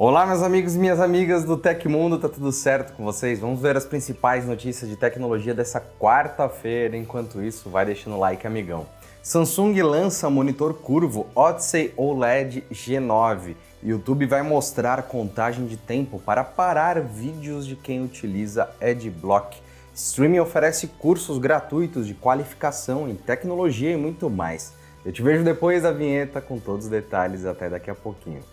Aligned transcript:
Olá, 0.00 0.24
meus 0.24 0.44
amigos 0.44 0.76
e 0.76 0.78
minhas 0.78 1.00
amigas 1.00 1.42
do 1.42 1.56
Tecmundo, 1.56 2.20
tá 2.20 2.28
tudo 2.28 2.52
certo 2.52 2.92
com 2.92 3.02
vocês? 3.02 3.40
Vamos 3.40 3.60
ver 3.60 3.76
as 3.76 3.84
principais 3.84 4.46
notícias 4.46 4.88
de 4.88 4.94
tecnologia 4.94 5.52
dessa 5.52 5.80
quarta-feira. 5.80 6.96
Enquanto 6.96 7.42
isso, 7.42 7.68
vai 7.68 7.84
deixando 7.84 8.14
o 8.14 8.20
like, 8.20 8.46
amigão. 8.46 8.86
Samsung 9.24 9.74
lança 9.82 10.30
monitor 10.30 10.72
curvo 10.74 11.26
Odyssey 11.34 11.92
OLED 11.96 12.62
G9. 12.70 13.56
YouTube 13.82 14.24
vai 14.26 14.40
mostrar 14.40 15.02
contagem 15.02 15.66
de 15.66 15.76
tempo 15.76 16.20
para 16.20 16.44
parar 16.44 17.00
vídeos 17.00 17.66
de 17.66 17.74
quem 17.74 18.00
utiliza 18.00 18.70
Adblock. 18.80 19.60
Streaming 19.96 20.38
oferece 20.38 20.86
cursos 20.86 21.38
gratuitos 21.38 22.06
de 22.06 22.14
qualificação 22.14 23.08
em 23.08 23.16
tecnologia 23.16 23.90
e 23.90 23.96
muito 23.96 24.30
mais. 24.30 24.74
Eu 25.04 25.12
te 25.12 25.22
vejo 25.22 25.42
depois 25.42 25.82
da 25.82 25.90
vinheta 25.90 26.40
com 26.40 26.56
todos 26.56 26.84
os 26.84 26.90
detalhes. 26.90 27.44
Até 27.44 27.68
daqui 27.68 27.90
a 27.90 27.96
pouquinho. 27.96 28.44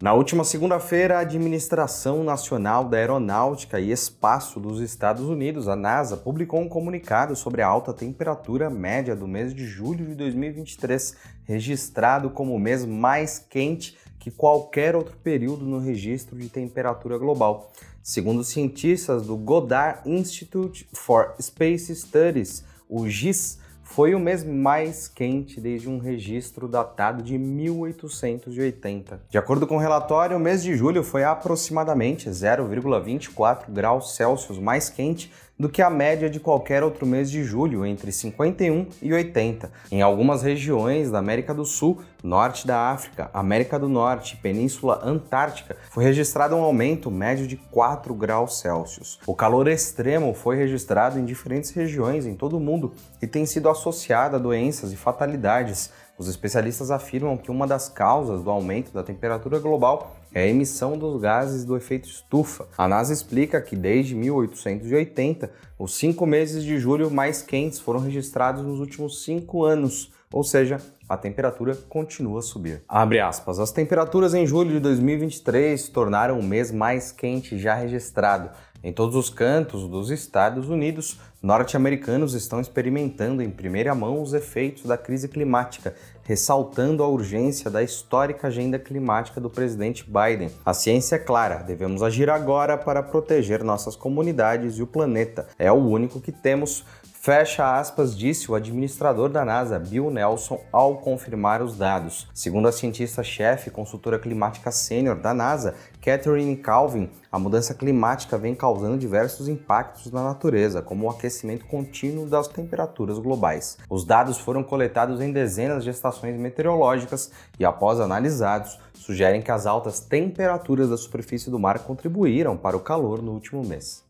Na 0.00 0.14
última 0.14 0.44
segunda-feira, 0.44 1.16
a 1.16 1.22
Administração 1.22 2.22
Nacional 2.22 2.84
da 2.84 2.96
Aeronáutica 2.96 3.80
e 3.80 3.90
Espaço 3.90 4.60
dos 4.60 4.80
Estados 4.80 5.24
Unidos, 5.24 5.66
a 5.66 5.74
NASA, 5.74 6.16
publicou 6.16 6.60
um 6.60 6.68
comunicado 6.68 7.34
sobre 7.34 7.62
a 7.62 7.66
alta 7.66 7.92
temperatura 7.92 8.70
média 8.70 9.16
do 9.16 9.26
mês 9.26 9.52
de 9.52 9.66
julho 9.66 10.06
de 10.06 10.14
2023, 10.14 11.16
registrado 11.42 12.30
como 12.30 12.54
o 12.54 12.60
mês 12.60 12.84
mais 12.84 13.40
quente 13.40 13.98
que 14.20 14.30
qualquer 14.30 14.94
outro 14.94 15.16
período 15.16 15.64
no 15.64 15.80
registro 15.80 16.38
de 16.38 16.48
temperatura 16.48 17.18
global. 17.18 17.72
Segundo 18.00 18.44
cientistas 18.44 19.26
do 19.26 19.36
Goddard 19.36 20.08
Institute 20.08 20.88
for 20.92 21.34
Space 21.40 21.92
Studies, 21.96 22.62
o 22.88 23.08
GIS, 23.08 23.58
foi 23.88 24.14
o 24.14 24.20
mês 24.20 24.44
mais 24.44 25.08
quente 25.08 25.60
desde 25.60 25.88
um 25.88 25.98
registro 25.98 26.68
datado 26.68 27.22
de 27.22 27.38
1880. 27.38 29.22
De 29.30 29.38
acordo 29.38 29.66
com 29.66 29.76
o 29.76 29.80
relatório, 29.80 30.36
o 30.36 30.40
mês 30.40 30.62
de 30.62 30.76
julho 30.76 31.02
foi 31.02 31.24
aproximadamente 31.24 32.28
0,24 32.28 33.70
graus 33.70 34.14
Celsius 34.14 34.58
mais 34.58 34.90
quente 34.90 35.32
do 35.58 35.68
que 35.68 35.82
a 35.82 35.90
média 35.90 36.30
de 36.30 36.38
qualquer 36.38 36.84
outro 36.84 37.04
mês 37.04 37.30
de 37.30 37.42
julho, 37.42 37.84
entre 37.84 38.12
51 38.12 38.86
e 39.02 39.12
80. 39.12 39.70
Em 39.90 40.00
algumas 40.00 40.42
regiões 40.42 41.10
da 41.10 41.18
América 41.18 41.52
do 41.52 41.64
Sul, 41.64 42.00
norte 42.22 42.66
da 42.66 42.90
África, 42.90 43.28
América 43.34 43.78
do 43.78 43.88
Norte 43.88 44.34
e 44.34 44.36
Península 44.36 45.00
Antártica, 45.02 45.76
foi 45.90 46.04
registrado 46.04 46.54
um 46.54 46.62
aumento 46.62 47.10
médio 47.10 47.46
de 47.46 47.56
4 47.56 48.14
graus 48.14 48.60
Celsius. 48.60 49.18
O 49.26 49.34
calor 49.34 49.66
extremo 49.66 50.32
foi 50.32 50.56
registrado 50.56 51.18
em 51.18 51.24
diferentes 51.24 51.70
regiões 51.70 52.24
em 52.24 52.34
todo 52.34 52.56
o 52.56 52.60
mundo 52.60 52.92
e 53.20 53.26
tem 53.26 53.44
sido 53.44 53.68
associado 53.68 54.36
a 54.36 54.38
doenças 54.38 54.92
e 54.92 54.96
fatalidades. 54.96 55.90
Os 56.16 56.28
especialistas 56.28 56.90
afirmam 56.90 57.36
que 57.36 57.50
uma 57.50 57.66
das 57.66 57.88
causas 57.88 58.42
do 58.42 58.50
aumento 58.50 58.92
da 58.92 59.02
temperatura 59.02 59.58
global 59.58 60.17
é 60.34 60.42
a 60.42 60.46
emissão 60.46 60.96
dos 60.96 61.20
gases 61.20 61.64
do 61.64 61.76
efeito 61.76 62.08
estufa. 62.08 62.66
A 62.76 62.86
NASA 62.86 63.12
explica 63.12 63.60
que 63.60 63.76
desde 63.76 64.14
1880, 64.14 65.50
os 65.78 65.94
cinco 65.94 66.26
meses 66.26 66.64
de 66.64 66.78
julho 66.78 67.10
mais 67.10 67.42
quentes 67.42 67.78
foram 67.78 68.00
registrados 68.00 68.64
nos 68.64 68.80
últimos 68.80 69.24
cinco 69.24 69.64
anos, 69.64 70.12
ou 70.32 70.44
seja, 70.44 70.80
a 71.08 71.16
temperatura 71.16 71.74
continua 71.88 72.40
a 72.40 72.42
subir. 72.42 72.82
Abre 72.86 73.18
aspas. 73.18 73.58
As 73.58 73.72
temperaturas 73.72 74.34
em 74.34 74.46
julho 74.46 74.72
de 74.72 74.80
2023 74.80 75.80
se 75.80 75.90
tornaram 75.90 76.38
o 76.38 76.42
mês 76.42 76.70
mais 76.70 77.10
quente 77.10 77.58
já 77.58 77.74
registrado. 77.74 78.50
Em 78.84 78.92
todos 78.92 79.16
os 79.16 79.30
cantos 79.30 79.88
dos 79.88 80.10
Estados 80.10 80.68
Unidos, 80.68 81.18
norte-americanos 81.42 82.34
estão 82.34 82.60
experimentando 82.60 83.42
em 83.42 83.50
primeira 83.50 83.94
mão 83.94 84.20
os 84.20 84.34
efeitos 84.34 84.84
da 84.84 84.98
crise 84.98 85.28
climática, 85.28 85.94
ressaltando 86.24 87.02
a 87.02 87.08
urgência 87.08 87.70
da 87.70 87.82
histórica 87.82 88.48
agenda 88.48 88.78
climática 88.78 89.40
do 89.40 89.48
presidente 89.48 90.04
Biden. 90.04 90.50
A 90.64 90.74
ciência 90.74 91.16
é 91.16 91.18
clara, 91.18 91.62
devemos 91.62 92.02
agir 92.02 92.28
agora 92.28 92.76
para 92.76 93.02
proteger 93.02 93.62
nossas 93.62 93.94
comunidades 93.94 94.78
e 94.78 94.82
o 94.82 94.86
planeta. 94.86 95.46
É 95.58 95.70
o 95.70 95.76
único 95.76 96.20
que 96.20 96.32
temos. 96.32 96.84
Fecha 97.20 97.76
aspas, 97.76 98.16
disse 98.16 98.48
o 98.48 98.54
administrador 98.54 99.28
da 99.28 99.44
NASA, 99.44 99.76
Bill 99.76 100.08
Nelson, 100.08 100.60
ao 100.70 100.98
confirmar 100.98 101.60
os 101.60 101.76
dados. 101.76 102.28
Segundo 102.32 102.68
a 102.68 102.72
cientista-chefe 102.72 103.68
e 103.68 103.72
consultora 103.72 104.20
climática 104.20 104.70
sênior 104.70 105.16
da 105.16 105.34
NASA, 105.34 105.74
Catherine 106.00 106.56
Calvin, 106.56 107.10
a 107.30 107.36
mudança 107.36 107.74
climática 107.74 108.38
vem 108.38 108.54
causando 108.54 108.96
diversos 108.96 109.48
impactos 109.48 110.12
na 110.12 110.22
natureza, 110.22 110.80
como 110.80 111.06
o 111.06 111.10
aquecimento 111.10 111.66
contínuo 111.66 112.24
das 112.24 112.46
temperaturas 112.46 113.18
globais. 113.18 113.76
Os 113.90 114.04
dados 114.04 114.38
foram 114.38 114.62
coletados 114.62 115.20
em 115.20 115.32
dezenas 115.32 115.82
de 115.82 115.90
estações 115.90 116.38
meteorológicas 116.38 117.32
e, 117.58 117.64
após 117.64 117.98
analisados, 117.98 118.78
sugerem 118.94 119.42
que 119.42 119.50
as 119.50 119.66
altas 119.66 119.98
temperaturas 119.98 120.88
da 120.88 120.96
superfície 120.96 121.50
do 121.50 121.58
mar 121.58 121.80
contribuíram 121.80 122.56
para 122.56 122.76
o 122.76 122.80
calor 122.80 123.20
no 123.20 123.32
último 123.32 123.64
mês. 123.64 124.06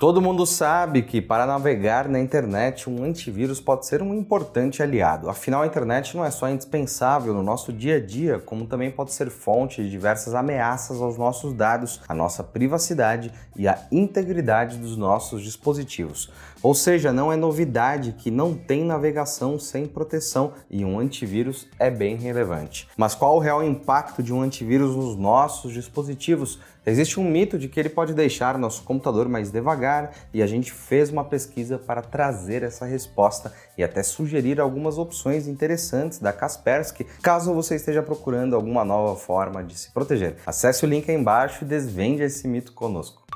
Todo 0.00 0.22
mundo 0.22 0.46
sabe 0.46 1.02
que 1.02 1.20
para 1.20 1.44
navegar 1.44 2.08
na 2.08 2.18
internet 2.18 2.88
um 2.88 3.04
antivírus 3.04 3.60
pode 3.60 3.84
ser 3.84 4.00
um 4.00 4.14
importante 4.14 4.82
aliado. 4.82 5.28
Afinal, 5.28 5.60
a 5.60 5.66
internet 5.66 6.16
não 6.16 6.24
é 6.24 6.30
só 6.30 6.48
indispensável 6.48 7.34
no 7.34 7.42
nosso 7.42 7.70
dia 7.70 7.96
a 7.96 8.00
dia, 8.00 8.38
como 8.38 8.66
também 8.66 8.90
pode 8.90 9.12
ser 9.12 9.28
fonte 9.28 9.82
de 9.82 9.90
diversas 9.90 10.34
ameaças 10.34 11.02
aos 11.02 11.18
nossos 11.18 11.52
dados, 11.52 12.00
à 12.08 12.14
nossa 12.14 12.42
privacidade 12.42 13.30
e 13.54 13.68
à 13.68 13.78
integridade 13.92 14.78
dos 14.78 14.96
nossos 14.96 15.42
dispositivos. 15.42 16.32
Ou 16.62 16.74
seja, 16.74 17.10
não 17.10 17.32
é 17.32 17.36
novidade 17.36 18.12
que 18.18 18.30
não 18.30 18.54
tem 18.54 18.84
navegação 18.84 19.58
sem 19.58 19.86
proteção 19.86 20.52
e 20.70 20.84
um 20.84 20.98
antivírus 20.98 21.66
é 21.78 21.90
bem 21.90 22.16
relevante. 22.16 22.86
Mas 22.98 23.14
qual 23.14 23.36
o 23.36 23.38
real 23.38 23.64
impacto 23.64 24.22
de 24.22 24.32
um 24.32 24.42
antivírus 24.42 24.94
nos 24.94 25.16
nossos 25.16 25.72
dispositivos? 25.72 26.58
Existe 26.84 27.18
um 27.18 27.24
mito 27.24 27.58
de 27.58 27.68
que 27.68 27.80
ele 27.80 27.88
pode 27.88 28.12
deixar 28.12 28.58
nosso 28.58 28.82
computador 28.82 29.28
mais 29.28 29.50
devagar 29.50 30.12
e 30.34 30.42
a 30.42 30.46
gente 30.46 30.70
fez 30.70 31.10
uma 31.10 31.24
pesquisa 31.24 31.78
para 31.78 32.02
trazer 32.02 32.62
essa 32.62 32.84
resposta 32.84 33.52
e 33.78 33.82
até 33.82 34.02
sugerir 34.02 34.60
algumas 34.60 34.98
opções 34.98 35.46
interessantes 35.46 36.18
da 36.18 36.32
Kaspersky, 36.32 37.06
caso 37.22 37.54
você 37.54 37.76
esteja 37.76 38.02
procurando 38.02 38.54
alguma 38.54 38.84
nova 38.84 39.16
forma 39.16 39.64
de 39.64 39.78
se 39.78 39.90
proteger. 39.90 40.36
Acesse 40.44 40.84
o 40.84 40.88
link 40.88 41.10
aí 41.10 41.16
embaixo 41.16 41.64
e 41.64 41.66
desvende 41.66 42.22
esse 42.22 42.46
mito 42.46 42.72
conosco. 42.72 43.29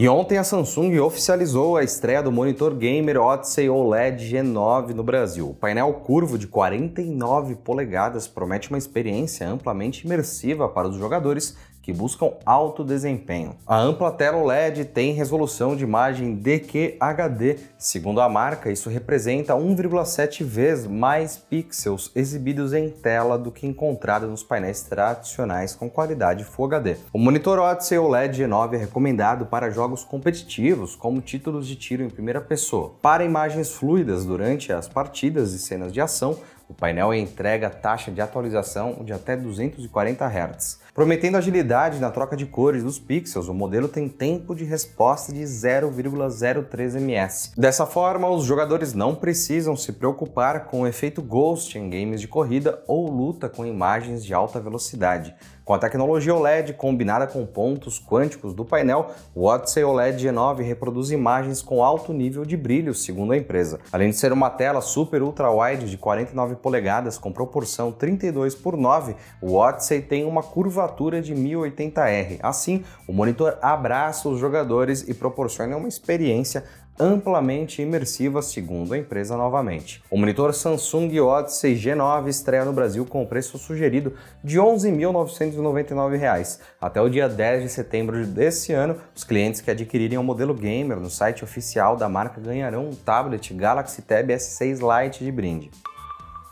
E 0.00 0.08
ontem 0.08 0.38
a 0.38 0.42
Samsung 0.42 0.98
oficializou 0.98 1.76
a 1.76 1.84
estreia 1.84 2.22
do 2.22 2.32
monitor 2.32 2.74
gamer 2.74 3.20
Odyssey 3.20 3.68
OLED 3.68 4.34
G9 4.34 4.94
no 4.94 5.02
Brasil. 5.02 5.50
O 5.50 5.54
painel 5.54 5.92
curvo 5.92 6.38
de 6.38 6.46
49 6.46 7.56
polegadas 7.56 8.26
promete 8.26 8.70
uma 8.70 8.78
experiência 8.78 9.46
amplamente 9.46 10.06
imersiva 10.06 10.70
para 10.70 10.88
os 10.88 10.96
jogadores 10.96 11.54
que 11.82 11.92
buscam 11.92 12.32
alto 12.44 12.84
desempenho. 12.84 13.56
A 13.66 13.78
ampla 13.78 14.10
tela 14.10 14.38
OLED 14.38 14.84
tem 14.86 15.12
resolução 15.12 15.74
de 15.74 15.84
imagem 15.84 16.34
DQHD. 16.34 17.58
Segundo 17.78 18.20
a 18.20 18.28
marca, 18.28 18.70
isso 18.70 18.90
representa 18.90 19.54
1,7 19.54 20.44
vezes 20.44 20.86
mais 20.86 21.36
pixels 21.36 22.10
exibidos 22.14 22.72
em 22.72 22.90
tela 22.90 23.38
do 23.38 23.50
que 23.50 23.66
encontrado 23.66 24.26
nos 24.26 24.42
painéis 24.42 24.82
tradicionais 24.82 25.74
com 25.74 25.88
qualidade 25.88 26.44
Full 26.44 26.66
HD. 26.66 26.96
O 27.12 27.18
monitor 27.18 27.58
Odyssey 27.58 27.98
OLED 27.98 28.42
G9 28.42 28.74
é 28.74 28.78
recomendado 28.78 29.46
para 29.46 29.70
jogos 29.70 30.04
competitivos, 30.04 30.94
como 30.94 31.20
títulos 31.20 31.66
de 31.66 31.76
tiro 31.76 32.02
em 32.02 32.10
primeira 32.10 32.40
pessoa. 32.40 32.92
Para 33.00 33.24
imagens 33.24 33.72
fluidas 33.72 34.24
durante 34.24 34.72
as 34.72 34.88
partidas 34.88 35.52
e 35.52 35.58
cenas 35.58 35.92
de 35.92 36.00
ação, 36.00 36.38
o 36.70 36.74
painel 36.74 37.12
entrega 37.12 37.68
taxa 37.68 38.12
de 38.12 38.20
atualização 38.20 39.02
de 39.04 39.12
até 39.12 39.36
240 39.36 40.24
Hz. 40.24 40.80
Prometendo 41.00 41.38
agilidade 41.38 41.98
na 41.98 42.10
troca 42.10 42.36
de 42.36 42.44
cores 42.44 42.82
dos 42.82 42.98
pixels, 42.98 43.48
o 43.48 43.54
modelo 43.54 43.88
tem 43.88 44.06
tempo 44.06 44.54
de 44.54 44.64
resposta 44.64 45.32
de 45.32 45.40
0,03 45.40 46.96
ms. 46.96 47.52
Dessa 47.56 47.86
forma, 47.86 48.28
os 48.28 48.44
jogadores 48.44 48.92
não 48.92 49.14
precisam 49.14 49.74
se 49.74 49.92
preocupar 49.92 50.66
com 50.66 50.82
o 50.82 50.86
efeito 50.86 51.22
Ghost 51.22 51.78
em 51.78 51.88
games 51.88 52.20
de 52.20 52.28
corrida 52.28 52.84
ou 52.86 53.10
luta 53.10 53.48
com 53.48 53.64
imagens 53.64 54.22
de 54.22 54.34
alta 54.34 54.60
velocidade. 54.60 55.34
Com 55.70 55.74
a 55.74 55.78
tecnologia 55.78 56.34
OLED 56.34 56.72
combinada 56.72 57.28
com 57.28 57.46
pontos 57.46 58.04
quânticos 58.04 58.52
do 58.52 58.64
painel, 58.64 59.12
o 59.32 59.44
Odyssey 59.44 59.84
OLED 59.84 60.26
G9 60.26 60.64
reproduz 60.64 61.12
imagens 61.12 61.62
com 61.62 61.80
alto 61.80 62.12
nível 62.12 62.44
de 62.44 62.56
brilho, 62.56 62.92
segundo 62.92 63.32
a 63.32 63.36
empresa. 63.36 63.78
Além 63.92 64.10
de 64.10 64.16
ser 64.16 64.32
uma 64.32 64.50
tela 64.50 64.80
super 64.80 65.22
ultra 65.22 65.48
wide 65.48 65.88
de 65.88 65.96
49 65.96 66.56
polegadas 66.56 67.16
com 67.16 67.30
proporção 67.30 67.92
32 67.92 68.56
por 68.56 68.76
9, 68.76 69.14
o 69.40 69.54
Odyssey 69.54 70.02
tem 70.02 70.24
uma 70.24 70.42
curvatura 70.42 71.22
de 71.22 71.36
1080R. 71.36 72.40
Assim, 72.42 72.82
o 73.06 73.12
monitor 73.12 73.56
abraça 73.62 74.28
os 74.28 74.40
jogadores 74.40 75.08
e 75.08 75.14
proporciona 75.14 75.76
uma 75.76 75.86
experiência 75.86 76.64
amplamente 77.00 77.80
imersiva, 77.80 78.42
segundo 78.42 78.92
a 78.92 78.98
empresa 78.98 79.36
novamente. 79.36 80.02
O 80.10 80.18
monitor 80.18 80.52
Samsung 80.52 81.18
Odyssey 81.18 81.74
G9 81.74 82.28
estreia 82.28 82.64
no 82.64 82.72
Brasil 82.72 83.06
com 83.06 83.22
o 83.22 83.26
preço 83.26 83.56
sugerido 83.56 84.12
de 84.44 84.58
R$ 84.58 84.64
11.999. 84.66 86.60
Até 86.78 87.00
o 87.00 87.08
dia 87.08 87.28
10 87.28 87.62
de 87.62 87.68
setembro 87.70 88.26
desse 88.26 88.72
ano, 88.72 88.96
os 89.16 89.24
clientes 89.24 89.62
que 89.62 89.70
adquirirem 89.70 90.18
o 90.18 90.20
um 90.20 90.24
modelo 90.24 90.52
gamer 90.52 90.98
no 90.98 91.08
site 91.08 91.42
oficial 91.42 91.96
da 91.96 92.08
marca 92.08 92.40
ganharão 92.40 92.90
um 92.90 92.94
tablet 92.94 93.54
Galaxy 93.54 94.02
Tab 94.02 94.28
S6 94.28 94.80
Lite 94.80 95.24
de 95.24 95.32
brinde. 95.32 95.70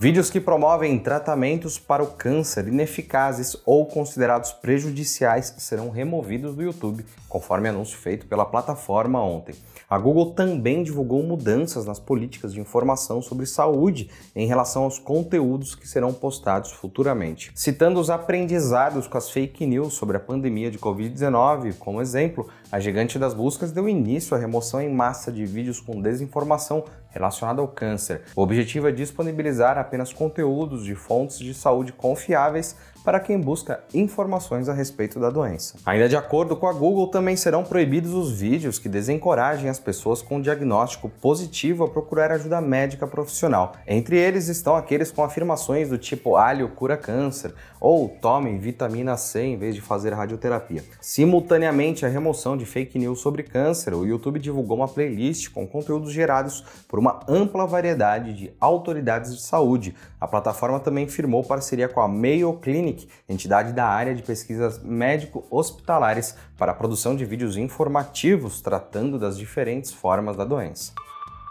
Vídeos 0.01 0.31
que 0.31 0.41
promovem 0.41 0.97
tratamentos 0.97 1.77
para 1.77 2.05
o 2.05 2.07
câncer 2.07 2.69
ineficazes 2.69 3.57
ou 3.67 3.85
considerados 3.85 4.53
prejudiciais 4.53 5.53
serão 5.59 5.91
removidos 5.91 6.55
do 6.55 6.63
YouTube, 6.63 7.05
conforme 7.29 7.69
anúncio 7.69 7.99
feito 7.99 8.27
pela 8.27 8.45
plataforma 8.45 9.23
ontem. 9.23 9.55
A 9.89 9.99
Google 9.99 10.33
também 10.33 10.83
divulgou 10.83 11.23
mudanças 11.23 11.87
nas 11.87 11.99
políticas 11.99 12.53
de 12.53 12.61
informação 12.61 13.23
sobre 13.23 13.47
saúde 13.47 14.11
em 14.35 14.47
relação 14.47 14.85
aos 14.85 14.99
conteúdos 14.99 15.75
que 15.75 15.89
serão 15.89 16.13
postados 16.13 16.73
futuramente. 16.73 17.51
Citando 17.55 17.99
os 17.99 18.11
aprendizados 18.11 19.07
com 19.07 19.17
as 19.17 19.31
fake 19.31 19.67
news 19.67 19.95
sobre 19.95 20.17
a 20.17 20.21
pandemia 20.21 20.71
de 20.71 20.79
Covid-19 20.79 21.75
como 21.79 22.03
exemplo, 22.03 22.49
a 22.71 22.79
gigante 22.79 23.19
das 23.19 23.33
buscas 23.33 23.73
deu 23.73 23.89
início 23.89 24.37
à 24.37 24.41
remoção 24.41 24.81
em 24.81 24.93
massa 24.93 25.33
de 25.33 25.47
vídeos 25.47 25.81
com 25.81 26.03
desinformação 26.03 26.85
relacionada 27.11 27.61
ao 27.61 27.69
câncer. 27.69 28.23
O 28.37 28.43
objetivo 28.43 28.89
é 28.89 28.93
disponibilizar 28.93 29.79
apenas 29.79 30.13
conteúdos 30.13 30.85
de 30.85 30.95
fontes 30.95 31.39
de 31.39 31.55
saúde 31.55 31.93
confiáveis 31.93 32.77
para 33.09 33.21
quem 33.21 33.41
busca 33.41 33.83
informações 33.95 34.69
a 34.69 34.75
respeito 34.75 35.19
da 35.19 35.31
doença. 35.31 35.79
Ainda 35.87 36.11
de 36.11 36.15
acordo 36.15 36.55
com 36.55 36.67
a 36.67 36.75
Google, 36.75 37.07
também 37.07 37.39
serão 37.39 37.65
proibidos 37.65 38.13
os 38.13 38.31
vídeos 38.31 38.79
que 38.79 38.87
desencorajem 38.87 39.71
as 39.71 39.79
pessoas 39.79 40.21
com 40.21 40.39
diagnóstico 40.43 41.09
positivo 41.09 41.85
a 41.85 41.89
procurar 41.89 42.31
ajuda 42.31 42.61
médica 42.61 43.07
profissional. 43.07 43.73
Entre 43.87 44.19
eles 44.19 44.49
estão 44.49 44.77
aqueles 44.77 45.11
com 45.11 45.25
afirmações 45.25 45.89
do 45.89 45.97
tipo 45.97 46.37
alho 46.37 46.69
cura 46.69 46.99
câncer 46.99 47.55
ou 47.81 48.11
tomem 48.21 48.59
vitamina 48.59 49.17
C 49.17 49.41
em 49.41 49.57
vez 49.57 49.75
de 49.75 49.81
fazer 49.81 50.13
radioterapia. 50.13 50.85
Simultaneamente 51.01 52.05
à 52.05 52.11
remoção 52.11 52.59
de 52.59 52.67
fake 52.67 52.99
news 52.99 53.21
sobre 53.21 53.43
câncer, 53.43 53.95
o 53.95 54.05
YouTube 54.05 54.39
divulgou 54.39 54.77
uma 54.77 54.89
playlist 54.89 55.51
com 55.51 55.67
conteúdos 55.67 56.13
gerados 56.13 56.63
por 56.87 56.99
uma 56.99 57.21
ampla 57.27 57.67
variedade 57.67 58.35
de 58.35 58.53
autoridades 58.61 59.35
de 59.35 59.41
saúde. 59.41 59.95
A 60.21 60.27
plataforma 60.27 60.79
também 60.79 61.09
firmou 61.09 61.43
parceria 61.43 61.89
com 61.89 62.03
a 62.03 62.09
Mayo 62.09 62.53
Clinic, 62.55 62.98
entidade 63.29 63.73
da 63.73 63.87
área 63.87 64.15
de 64.15 64.23
pesquisas 64.23 64.83
médico-hospitalares, 64.83 66.35
para 66.57 66.73
a 66.73 66.75
produção 66.75 67.15
de 67.15 67.25
vídeos 67.25 67.57
informativos 67.57 68.61
tratando 68.61 69.19
das 69.19 69.37
diferentes 69.37 69.93
formas 69.93 70.37
da 70.37 70.45
doença. 70.45 70.93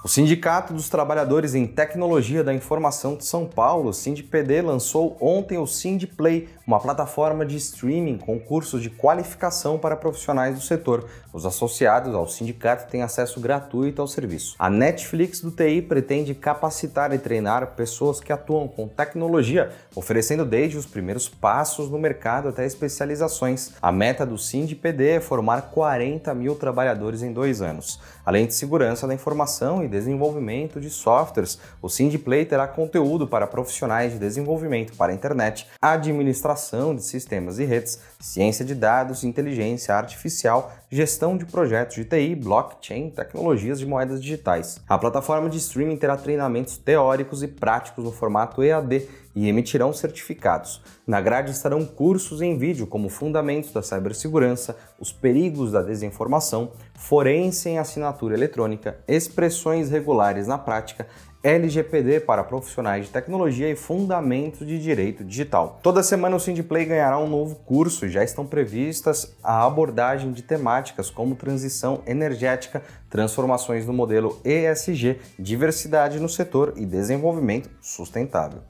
O 0.08 0.10
Sindicato 0.10 0.74
dos 0.74 0.88
Trabalhadores 0.88 1.54
em 1.54 1.68
Tecnologia 1.68 2.42
da 2.42 2.54
Informação 2.54 3.18
de 3.18 3.26
São 3.26 3.46
Paulo, 3.46 3.92
SindPD, 3.92 4.62
lançou 4.62 5.18
ontem 5.20 5.58
o 5.58 5.68
SindPlay, 5.68 6.48
uma 6.66 6.80
plataforma 6.80 7.46
de 7.46 7.58
streaming 7.58 8.18
com 8.18 8.40
cursos 8.40 8.82
de 8.82 8.90
qualificação 8.90 9.78
para 9.78 9.98
profissionais 9.98 10.56
do 10.56 10.62
setor. 10.62 11.10
Os 11.34 11.46
associados 11.46 12.16
ao 12.16 12.26
sindicato 12.26 12.90
têm 12.90 13.04
acesso 13.04 13.42
gratuito 13.42 14.02
ao 14.02 14.08
serviço. 14.08 14.56
A 14.58 14.70
Netflix 14.70 15.42
do 15.42 15.52
TI 15.52 15.82
pretende 15.82 16.34
capacitar 16.34 17.14
e 17.14 17.20
treinar 17.20 17.76
pessoas 17.76 18.22
que 18.22 18.32
atuam 18.32 18.66
com 18.66 18.88
tecnologia, 18.88 19.74
oferecendo 19.94 20.46
desde 20.46 20.78
os 20.78 20.86
primeiros 20.86 21.28
passos 21.28 21.90
no 21.90 22.00
mercado 22.00 22.48
até 22.48 22.66
especializações. 22.66 23.74
A 23.82 23.92
meta 23.92 24.26
do 24.26 24.38
SindPD 24.38 25.10
é 25.10 25.20
formar 25.20 25.64
40 25.64 26.34
mil 26.34 26.56
trabalhadores 26.56 27.22
em 27.22 27.34
dois 27.34 27.62
anos. 27.62 28.00
Além 28.26 28.48
de 28.48 28.54
segurança 28.54 29.06
da 29.06 29.14
informação 29.14 29.84
e 29.84 29.97
desenvolvimento 29.98 30.80
de 30.80 30.90
softwares, 30.90 31.60
o 31.82 31.90
SindPlay 31.90 32.46
terá 32.46 32.68
conteúdo 32.68 33.28
para 33.28 33.48
profissionais 33.48 34.14
de 34.14 34.20
desenvolvimento 34.20 34.94
para 34.96 35.12
a 35.12 35.16
internet, 35.16 35.68
administração 35.82 36.96
de 36.96 37.04
sistemas 37.04 37.58
e 37.58 37.66
redes, 37.66 38.00
ciência 38.20 38.64
de 38.64 38.76
dados, 38.76 39.24
inteligência 39.24 39.96
artificial, 39.96 40.72
gestão 40.90 41.36
de 41.36 41.46
projetos 41.46 41.96
de 41.96 42.06
TI, 42.06 42.36
blockchain, 42.36 43.10
tecnologias 43.10 43.80
de 43.80 43.86
moedas 43.86 44.22
digitais. 44.22 44.80
A 44.88 44.98
plataforma 44.98 45.50
de 45.50 45.58
streaming 45.58 45.98
terá 45.98 46.16
treinamentos 46.16 46.78
teóricos 46.78 47.42
e 47.42 47.48
práticos 47.48 48.04
no 48.04 48.12
formato 48.12 48.64
EAD 48.64 49.08
e 49.38 49.48
emitirão 49.48 49.94
certificados. 49.94 50.82
Na 51.06 51.22
grade 51.22 51.52
estarão 51.52 51.86
cursos 51.86 52.42
em 52.42 52.58
vídeo 52.58 52.88
como 52.88 53.08
fundamentos 53.08 53.72
da 53.72 53.84
cibersegurança, 53.84 54.76
os 55.00 55.12
perigos 55.12 55.72
da 55.72 55.84
desinformação, 55.84 56.72
forense 56.96 57.70
em 57.70 57.78
assinatura 57.78 58.34
eletrônica, 58.34 58.98
expressões 59.08 59.92
regulares 59.92 60.48
na 60.48 60.58
prática, 60.58 61.06
LGPD 61.44 62.22
para 62.22 62.44
profissionais 62.44 63.06
de 63.06 63.12
tecnologia 63.12 63.70
e 63.70 63.76
fundamentos 63.76 64.66
de 64.66 64.82
direito 64.82 65.24
digital. 65.24 65.80
Toda 65.84 66.02
semana 66.02 66.36
o 66.36 66.40
Sindplay 66.40 66.86
ganhará 66.86 67.20
um 67.20 67.30
novo 67.30 67.58
curso 67.58 68.08
e 68.08 68.10
já 68.10 68.24
estão 68.24 68.44
previstas 68.44 69.38
a 69.44 69.64
abordagem 69.68 70.32
de 70.32 70.42
temáticas 70.42 71.12
como 71.12 71.36
transição 71.36 72.02
energética, 72.08 72.82
transformações 73.08 73.86
no 73.86 73.94
modelo 73.94 74.42
ESG, 74.44 75.20
diversidade 75.38 76.20
no 76.20 76.28
setor 76.28 76.74
e 76.76 76.88
desenvolvimento 76.88 77.70
sustentável. 77.80 78.64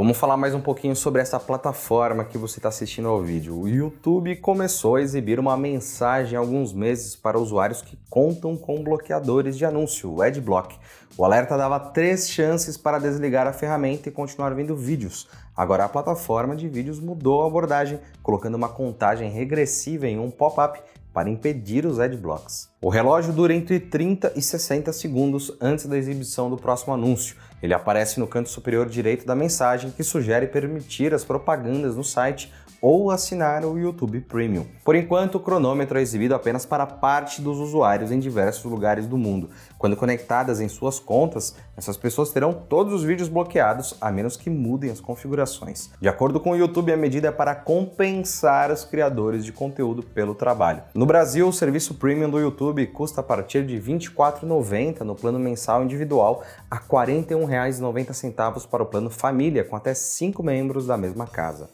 Vamos 0.00 0.16
falar 0.16 0.38
mais 0.38 0.54
um 0.54 0.62
pouquinho 0.62 0.96
sobre 0.96 1.20
essa 1.20 1.38
plataforma 1.38 2.24
que 2.24 2.38
você 2.38 2.58
está 2.58 2.70
assistindo 2.70 3.06
ao 3.06 3.20
vídeo. 3.20 3.54
O 3.54 3.68
YouTube 3.68 4.34
começou 4.36 4.96
a 4.96 5.02
exibir 5.02 5.38
uma 5.38 5.58
mensagem 5.58 6.38
há 6.38 6.40
alguns 6.40 6.72
meses 6.72 7.14
para 7.14 7.38
usuários 7.38 7.82
que 7.82 7.98
contam 8.08 8.56
com 8.56 8.82
bloqueadores 8.82 9.58
de 9.58 9.66
anúncio, 9.66 10.10
o 10.10 10.22
Adblock. 10.22 10.78
O 11.18 11.22
alerta 11.22 11.54
dava 11.54 11.78
três 11.78 12.30
chances 12.30 12.78
para 12.78 12.98
desligar 12.98 13.46
a 13.46 13.52
ferramenta 13.52 14.08
e 14.08 14.12
continuar 14.12 14.54
vendo 14.54 14.74
vídeos. 14.74 15.28
Agora 15.54 15.84
a 15.84 15.88
plataforma 15.88 16.56
de 16.56 16.66
vídeos 16.66 16.98
mudou 16.98 17.42
a 17.42 17.46
abordagem, 17.46 18.00
colocando 18.22 18.54
uma 18.54 18.70
contagem 18.70 19.30
regressiva 19.30 20.08
em 20.08 20.18
um 20.18 20.30
pop-up 20.30 20.80
para 21.12 21.28
impedir 21.28 21.84
os 21.84 21.98
adblocks. 21.98 22.70
O 22.80 22.88
relógio 22.88 23.32
dura 23.32 23.52
entre 23.52 23.78
30 23.78 24.32
e 24.34 24.40
60 24.40 24.92
segundos 24.92 25.52
antes 25.60 25.84
da 25.84 25.98
exibição 25.98 26.48
do 26.48 26.56
próximo 26.56 26.94
anúncio. 26.94 27.36
Ele 27.62 27.74
aparece 27.74 28.18
no 28.18 28.26
canto 28.26 28.48
superior 28.48 28.88
direito 28.88 29.26
da 29.26 29.34
mensagem 29.34 29.90
que 29.90 30.02
sugere 30.02 30.46
permitir 30.46 31.12
as 31.12 31.24
propagandas 31.24 31.96
no 31.96 32.04
site 32.04 32.52
ou 32.80 33.10
assinar 33.10 33.64
o 33.64 33.78
YouTube 33.78 34.20
Premium. 34.20 34.66
Por 34.84 34.94
enquanto, 34.94 35.36
o 35.36 35.40
cronômetro 35.40 35.98
é 35.98 36.02
exibido 36.02 36.34
apenas 36.34 36.64
para 36.64 36.86
parte 36.86 37.42
dos 37.42 37.58
usuários 37.58 38.10
em 38.10 38.18
diversos 38.18 38.64
lugares 38.64 39.06
do 39.06 39.18
mundo. 39.18 39.50
Quando 39.78 39.96
conectadas 39.96 40.60
em 40.60 40.68
suas 40.68 40.98
contas, 40.98 41.54
essas 41.76 41.96
pessoas 41.96 42.30
terão 42.30 42.52
todos 42.52 42.92
os 42.92 43.02
vídeos 43.02 43.28
bloqueados, 43.28 43.94
a 44.00 44.10
menos 44.10 44.36
que 44.36 44.50
mudem 44.50 44.90
as 44.90 45.00
configurações. 45.00 45.90
De 46.00 46.08
acordo 46.08 46.40
com 46.40 46.52
o 46.52 46.56
YouTube, 46.56 46.92
a 46.92 46.96
medida 46.96 47.28
é 47.28 47.32
para 47.32 47.54
compensar 47.54 48.70
os 48.70 48.84
criadores 48.84 49.44
de 49.44 49.52
conteúdo 49.52 50.02
pelo 50.02 50.34
trabalho. 50.34 50.82
No 50.94 51.06
Brasil, 51.06 51.48
o 51.48 51.52
serviço 51.52 51.94
Premium 51.94 52.30
do 52.30 52.38
YouTube 52.38 52.86
custa 52.88 53.20
a 53.20 53.24
partir 53.24 53.64
de 53.64 53.76
R$ 53.76 53.98
24,90 53.98 55.00
no 55.00 55.14
plano 55.14 55.38
mensal 55.38 55.82
individual 55.84 56.42
a 56.70 56.76
R$ 56.76 56.82
41,90 56.88 58.66
para 58.68 58.82
o 58.82 58.86
plano 58.86 59.10
família, 59.10 59.64
com 59.64 59.76
até 59.76 59.94
5 59.94 60.42
membros 60.42 60.86
da 60.86 60.96
mesma 60.96 61.26
casa. 61.26 61.68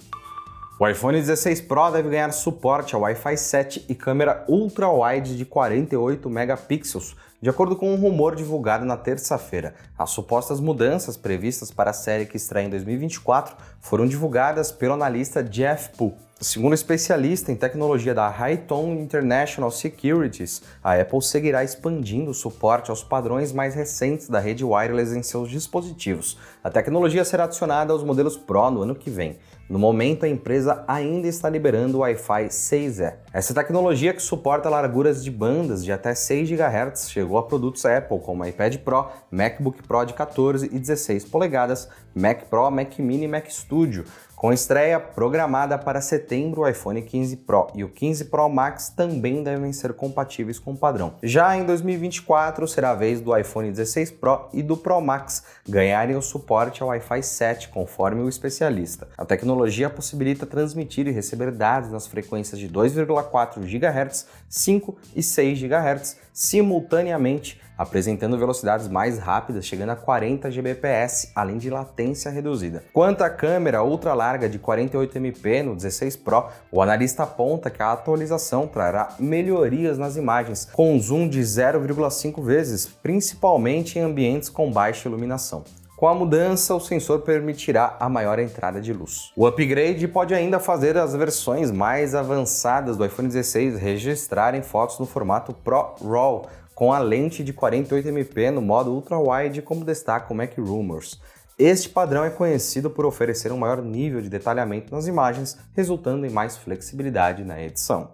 O 0.79 0.87
iPhone 0.87 1.19
16 1.19 1.63
Pro 1.63 1.91
deve 1.91 2.11
ganhar 2.11 2.31
suporte 2.33 2.95
ao 2.95 3.01
Wi-Fi 3.01 3.35
7 3.35 3.87
e 3.89 3.95
câmera 3.95 4.45
ultra-wide 4.47 5.35
de 5.35 5.47
48 5.47 6.29
megapixels, 6.29 7.17
de 7.41 7.49
acordo 7.49 7.75
com 7.75 7.95
um 7.95 7.97
rumor 7.97 8.37
divulgado 8.37 8.85
na 8.85 8.95
terça-feira. 8.95 9.75
As 9.97 10.11
supostas 10.11 10.61
mudanças 10.61 11.17
previstas 11.17 11.71
para 11.71 11.93
a 11.93 11.95
série 11.95 12.27
que 12.27 12.37
estreia 12.37 12.67
em 12.67 12.69
2024 12.69 13.57
foram 13.81 14.07
divulgadas 14.07 14.71
pelo 14.71 14.93
analista 14.93 15.43
Jeff 15.43 15.97
Poole. 15.97 16.27
Segundo 16.39 16.75
especialista 16.75 17.51
em 17.51 17.57
tecnologia 17.57 18.15
da 18.15 18.29
Highton 18.29 18.93
International 18.97 19.71
Securities, 19.71 20.61
a 20.85 20.93
Apple 20.93 21.23
seguirá 21.23 21.65
expandindo 21.65 22.31
o 22.31 22.35
suporte 22.35 22.91
aos 22.91 23.03
padrões 23.03 23.51
mais 23.51 23.75
recentes 23.75 24.29
da 24.29 24.39
rede 24.39 24.63
wireless 24.63 25.17
em 25.17 25.23
seus 25.23 25.49
dispositivos. 25.49 26.37
A 26.63 26.69
tecnologia 26.69 27.25
será 27.25 27.45
adicionada 27.45 27.91
aos 27.91 28.05
modelos 28.05 28.37
Pro 28.37 28.71
no 28.71 28.83
ano 28.83 28.95
que 28.95 29.09
vem. 29.09 29.39
No 29.69 29.81
momento, 29.81 30.25
a 30.25 30.29
empresa 30.29 30.85
ainda 30.87 31.27
está 31.27 31.51
liberando 31.51 31.99
o 31.99 32.01
Wi-Fi 32.03 32.47
6E. 32.47 33.15
Essa 33.33 33.53
tecnologia, 33.53 34.15
que 34.15 34.23
suporta 34.23 34.69
larguras 34.69 35.25
de 35.25 35.31
bandas 35.31 35.85
de 35.85 35.91
até 35.91 36.15
6 36.15 36.49
GHz, 36.49 37.11
chegou 37.11 37.37
a 37.37 37.43
produtos 37.43 37.85
Apple 37.85 38.21
como 38.21 38.47
iPad 38.47 38.77
Pro, 38.79 39.09
MacBook 39.29 39.83
Pro 39.83 40.05
de 40.05 40.15
14 40.15 40.67
e 40.67 40.79
16 40.79 41.25
polegadas, 41.25 41.89
Mac 42.15 42.45
Pro, 42.45 42.71
Mac 42.71 42.97
Mini 43.01 43.25
e 43.25 43.29
Mac 43.29 43.51
Studio. 43.51 44.05
Com 44.37 44.53
estreia 44.53 45.01
programada 45.01 45.79
para 45.79 45.99
setembro, 45.99 46.61
o 46.61 46.69
iPhone 46.69 47.01
15 47.01 47.37
Pro 47.39 47.69
e 47.75 47.83
o 47.83 47.89
15 47.89 48.27
Pro 48.27 48.47
Max 48.51 48.91
também 48.91 49.43
devem 49.43 49.73
ser 49.73 49.95
compatíveis 49.95 50.59
com 50.59 50.73
o 50.73 50.77
padrão. 50.77 51.15
Já 51.23 51.57
em 51.57 51.65
2024, 51.65 52.69
será 52.69 52.91
a 52.91 52.95
vez 52.95 53.19
do 53.19 53.35
iPhone 53.35 53.71
16 53.71 54.11
Pro 54.11 54.47
e 54.53 54.63
do 54.63 54.77
Pro 54.77 55.01
Max 55.01 55.43
ganharem 55.67 56.17
o 56.17 56.23
suporte 56.23 56.83
ao 56.83 56.91
Wi-Fi 56.91 57.23
7, 57.23 57.69
conforme 57.71 58.21
o 58.21 58.29
especialista. 58.29 59.09
A 59.17 59.25
tecnologia 59.25 59.56
possibilita 59.91 60.47
transmitir 60.47 61.07
e 61.07 61.11
receber 61.11 61.51
dados 61.51 61.91
nas 61.91 62.07
frequências 62.07 62.59
de 62.59 62.69
2,4 62.69 63.61
GHz, 63.61 64.27
5 64.49 64.97
e 65.15 65.23
6 65.23 65.59
GHz 65.61 66.17
simultaneamente, 66.33 67.61
apresentando 67.79 68.39
velocidades 68.39 68.89
mais 68.89 69.19
rápidas, 69.19 69.65
chegando 69.65 69.91
a 69.91 69.97
40 69.97 70.51
Gbps, 70.51 71.33
além 71.35 71.57
de 71.57 71.71
latência 71.71 72.31
reduzida. 72.31 72.85
Quanto 72.93 73.23
à 73.23 73.31
câmera 73.31 73.83
ultra 73.83 74.13
larga 74.13 74.49
de 74.49 74.59
48MP 74.59 75.63
no 75.63 75.75
16 75.75 76.17
Pro, 76.17 76.49
o 76.71 76.83
analista 76.83 77.23
aponta 77.23 77.71
que 77.71 77.83
a 77.83 77.93
atualização 77.93 78.67
trará 78.67 79.15
melhorias 79.19 79.97
nas 79.97 80.17
imagens, 80.17 80.67
com 80.67 80.99
zoom 80.99 81.29
de 81.29 81.41
0,5 81.41 82.43
vezes, 82.43 82.87
principalmente 82.87 83.99
em 83.99 84.03
ambientes 84.03 84.49
com 84.49 84.71
baixa 84.71 85.09
iluminação. 85.09 85.65
Com 85.97 86.07
a 86.07 86.15
mudança, 86.15 86.75
o 86.75 86.81
sensor 86.81 87.21
permitirá 87.21 87.97
a 87.99 88.07
maior 88.07 88.39
entrada 88.39 88.83
de 88.83 88.93
luz. 88.93 89.33
O 89.35 89.47
upgrade 89.47 90.07
pode 90.07 90.35
ainda 90.35 90.61
fazer 90.61 90.99
as 90.99 91.15
versões 91.15 91.71
mais 91.71 92.15
avançadas 92.15 92.99
do 92.99 93.05
iPhone 93.07 93.29
16 93.29 93.79
registrarem 93.79 94.61
fotos 94.61 94.99
no 94.99 95.07
formato 95.07 95.55
Pro 95.55 95.95
RAW, 96.05 96.49
com 96.75 96.93
a 96.93 96.99
lente 96.99 97.43
de 97.43 97.55
48MP 97.55 98.51
no 98.51 98.61
modo 98.61 98.93
ultra-wide, 98.93 99.63
como 99.63 99.87
destaca 99.87 100.31
o 100.31 100.37
Mac 100.37 100.53
Rumors. 100.59 101.19
Este 101.59 101.89
padrão 101.89 102.23
é 102.23 102.29
conhecido 102.29 102.91
por 102.91 103.07
oferecer 103.07 103.51
um 103.51 103.57
maior 103.57 103.81
nível 103.81 104.21
de 104.21 104.29
detalhamento 104.29 104.95
nas 104.95 105.07
imagens, 105.07 105.57
resultando 105.75 106.27
em 106.27 106.31
mais 106.31 106.59
flexibilidade 106.59 107.43
na 107.43 107.59
edição. 107.63 108.11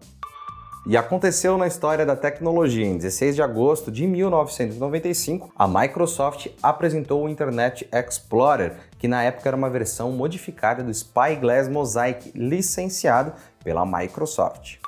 E 0.84 0.96
aconteceu 0.96 1.56
na 1.56 1.68
história 1.68 2.04
da 2.04 2.16
tecnologia. 2.16 2.84
Em 2.84 2.96
16 2.96 3.36
de 3.36 3.42
agosto 3.42 3.88
de 3.88 4.04
1995, 4.04 5.52
a 5.56 5.68
Microsoft 5.68 6.48
apresentou 6.60 7.22
o 7.22 7.28
Internet 7.28 7.88
Explorer, 7.92 8.74
que 8.98 9.06
na 9.06 9.22
época 9.22 9.48
era 9.48 9.56
uma 9.56 9.70
versão 9.70 10.10
modificada 10.10 10.82
do 10.82 10.92
Spyglass 10.92 11.68
Mosaic, 11.68 12.32
licenciado 12.34 13.32
pela 13.62 13.86
Microsoft. 13.86 14.78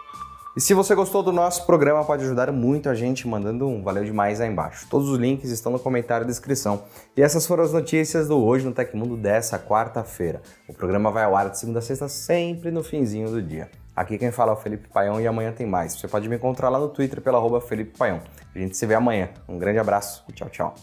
E 0.57 0.61
se 0.61 0.75
você 0.75 0.97
gostou 0.97 1.23
do 1.23 1.31
nosso 1.31 1.65
programa, 1.65 2.05
pode 2.05 2.25
ajudar 2.25 2.51
muito 2.51 2.89
a 2.89 2.95
gente 2.95 3.27
mandando 3.29 3.69
um 3.69 3.81
valeu 3.81 4.05
demais 4.05 4.41
aí 4.41 4.51
embaixo. 4.51 4.89
Todos 4.91 5.09
os 5.09 5.19
links 5.19 5.51
estão 5.51 5.71
no 5.71 5.79
comentário 5.79 6.27
da 6.27 6.31
descrição. 6.31 6.83
E 7.17 7.23
essas 7.23 7.47
foram 7.47 7.63
as 7.63 7.73
notícias 7.73 8.27
do 8.27 8.37
Hoje 8.45 8.65
no 8.65 8.73
Tecmundo 8.73 9.17
dessa 9.17 9.61
quarta-feira. 9.61 10.43
O 10.69 10.75
programa 10.75 11.13
vai 11.13 11.23
ao 11.23 11.37
ar 11.37 11.51
de 11.51 11.59
segunda 11.59 11.79
a 11.79 11.83
sexta, 11.83 12.09
sempre 12.09 12.73
no 12.73 12.83
finzinho 12.83 13.31
do 13.31 13.41
dia. 13.41 13.69
Aqui 13.97 14.19
quem 14.19 14.33
fala 14.33 14.51
é 14.51 14.55
o 14.55 14.57
Felipe 14.57 14.89
Paião 14.89 15.21
e 15.21 15.27
amanhã 15.27 15.53
tem 15.53 15.67
mais. 15.67 15.95
Você 15.95 16.09
pode 16.09 16.29
me 16.29 16.37
encontrar 16.37 16.69
lá 16.69 16.79
no 16.79 16.89
Twitter 16.89 17.21
pela 17.21 17.39
arroba 17.39 17.61
Felipe 17.61 17.97
Paião. 17.97 18.21
A 18.55 18.59
gente 18.59 18.77
se 18.77 18.85
vê 18.87 18.95
amanhã. 18.95 19.29
Um 19.49 19.59
grande 19.59 19.79
abraço 19.79 20.25
e 20.29 20.33
tchau, 20.33 20.49
tchau. 20.49 20.75